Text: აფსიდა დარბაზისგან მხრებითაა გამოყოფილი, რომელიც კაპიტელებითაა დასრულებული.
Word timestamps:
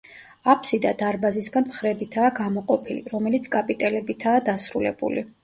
აფსიდა 0.51 0.93
დარბაზისგან 1.01 1.67
მხრებითაა 1.73 2.31
გამოყოფილი, 2.39 3.05
რომელიც 3.13 3.51
კაპიტელებითაა 3.59 4.43
დასრულებული. 4.51 5.29